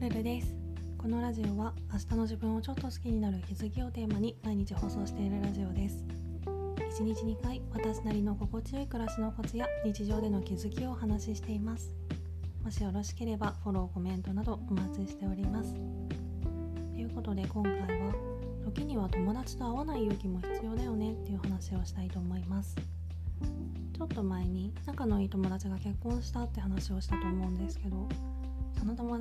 [0.00, 0.54] ルルです。
[0.98, 6.04] このラジオは明日の自分をちょっと好きになる気づきをテーマに毎日放送しているラジオです。
[6.98, 11.94] 1日2回私なりの心地よい暮らしのコツや日常での気づきをお話ししています。
[12.62, 15.74] もしよろしければフォローコメントなどお待ちしております。
[15.74, 18.12] ということで今回は
[18.64, 22.76] 時には友達と会わない勇気も必要だよねっていう話をしたいと思います。
[24.00, 28.08] ちょっと前に仲のいい友達が結婚したって話をしたと思うんですけど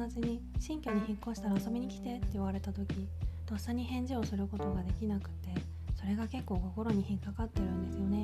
[0.09, 3.08] 達に新居に引っ越したら遊びに来てって言われた時
[3.45, 5.54] とっさに返事をすることができなくて
[5.95, 8.23] それが結構心に引っかかってるんですよね。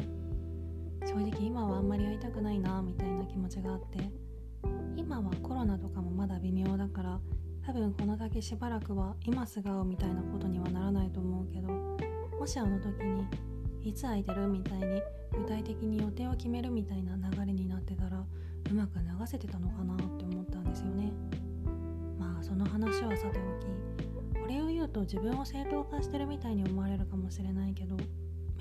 [1.05, 4.09] 正直今はあんまり会いたくないなみたいな気持ちがあって
[4.95, 7.19] 今はコロナとかもまだ微妙だから
[7.63, 11.67] 多分この先しばらくは今すぐ会うみたいなことにはならないと思うけど
[12.39, 13.25] もしあの時に
[13.83, 15.01] いつ空いてるみたいに
[15.37, 21.11] 具体的に予定を決めるみたいな流れになってたらうまく流せてたのかなって思ったんですよね。
[22.17, 27.97] まあその話はさておきこれを言うと自分を正当化してるみたいに思われるかもしれないけど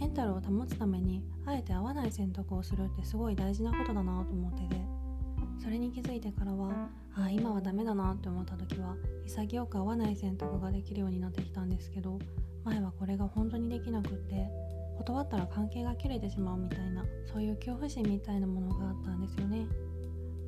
[0.01, 4.81] メンタルを保つためにあえて合わない選択をするってすごい大事なことだなと思ってて
[5.63, 12.19] それに気づいてからはあ今はダメだなって思った時は潔く合わない選択ができるようになってきたんですけど
[12.65, 14.49] 前はこれが本当にできなくって
[14.99, 19.67] 断ったら関係が切れてしまうみたいなそういう恐怖心みたいなものがあったんですよね。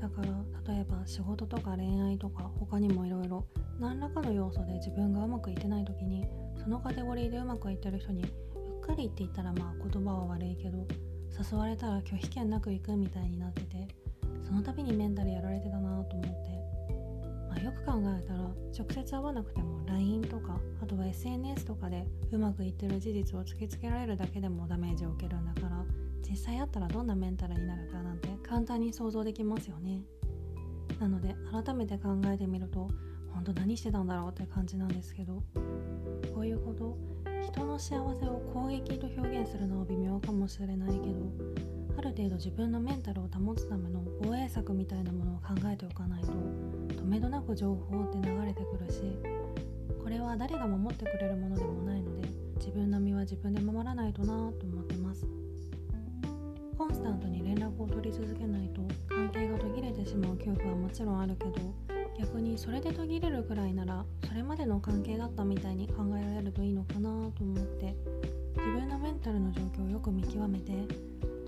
[0.01, 0.29] だから
[0.69, 3.47] 例えば仕事とか恋愛とか他にもいろいろ
[3.78, 6.27] 何らかの要素で自分がうまくいってない時に
[6.62, 10.87] そのカテゴリーでうまくいってる人にうっかりって言ったらまあ言葉は悪いけど
[11.31, 13.89] 誘われたら拒否権なく行くみたいになってて
[14.44, 16.47] その度にメンタルやられてたなと思って
[17.48, 25.84] まあ、よく考えたら直接会わなくても LINE とかあとは SNS とかでうまくいってる事実を突きつけられるだけでもダメージを受けるんだから
[26.28, 30.03] 実際会ったらどんなメンタルになるかなんて簡単に想像できますよね。
[31.01, 32.89] なので改めて考えてみると
[33.33, 35.43] 本当何してたんだろうって感じなんですけど
[36.34, 36.97] こういうこと
[37.43, 41.05] 人の幸せを攻撃と表現するのは微妙かもしれないけど
[41.99, 49.03] ある程度自分のメンタルを保つための防衛策みたいなものを考えておかないと止めどなく情報って流れてくるし
[50.03, 55.27] これは誰が守ってくれるものでもないので自分の身は自分で守らないとなと思ってます。
[56.77, 57.43] コンスタントに
[57.82, 61.75] を取り続けないと関係が途切れてしまう恐怖はもちろんあるけど
[62.19, 67.94] 逆にそれで途切れるくらいならそれまでの関係だったみたいに考えられるといいのかなと思って
[68.56, 70.72] 自分のメンタルの状況をよく見極めて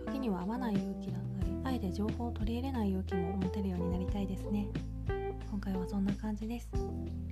[0.06, 4.68] 時には合わない勇気だったりあえて情報を取り入れない勇気も持てるようになりたいですね。
[5.50, 6.68] 今回はそんな感じです。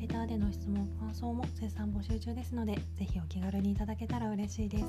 [0.00, 4.84] レターでの質問感想も絶賛募集中ですので是非お気軽にいただけたら嬉しいです。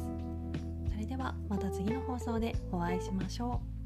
[0.92, 3.77] それではまた次の放送でお会いしましょう。